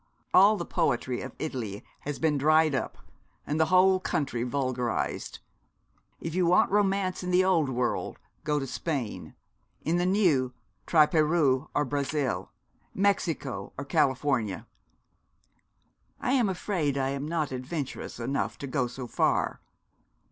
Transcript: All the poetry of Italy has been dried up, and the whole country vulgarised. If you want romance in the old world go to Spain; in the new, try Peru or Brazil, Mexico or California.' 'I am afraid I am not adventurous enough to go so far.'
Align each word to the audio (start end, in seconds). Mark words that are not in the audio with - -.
All 0.33 0.57
the 0.57 0.65
poetry 0.65 1.21
of 1.21 1.35
Italy 1.37 1.83
has 1.99 2.17
been 2.17 2.35
dried 2.39 2.73
up, 2.73 2.97
and 3.45 3.59
the 3.59 3.67
whole 3.67 3.99
country 3.99 4.41
vulgarised. 4.41 5.37
If 6.19 6.33
you 6.33 6.47
want 6.47 6.71
romance 6.71 7.21
in 7.21 7.29
the 7.29 7.45
old 7.45 7.69
world 7.69 8.17
go 8.43 8.57
to 8.57 8.65
Spain; 8.65 9.35
in 9.83 9.97
the 9.97 10.05
new, 10.07 10.55
try 10.87 11.05
Peru 11.05 11.69
or 11.75 11.85
Brazil, 11.85 12.51
Mexico 12.95 13.73
or 13.77 13.85
California.' 13.85 14.65
'I 16.19 16.31
am 16.31 16.49
afraid 16.49 16.97
I 16.97 17.09
am 17.09 17.27
not 17.27 17.51
adventurous 17.51 18.19
enough 18.19 18.57
to 18.57 18.65
go 18.65 18.87
so 18.87 19.05
far.' 19.05 19.61